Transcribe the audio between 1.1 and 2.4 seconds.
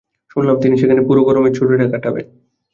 গরমের ছুটিটা কাটাবেন।